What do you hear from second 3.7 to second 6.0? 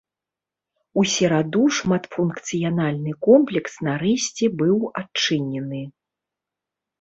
нарэшце быў адчынены.